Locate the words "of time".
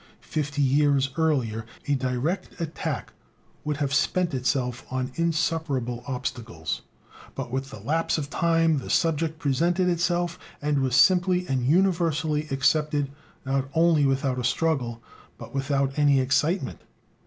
8.17-8.79